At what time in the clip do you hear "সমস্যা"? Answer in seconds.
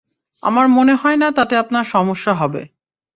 1.85-2.33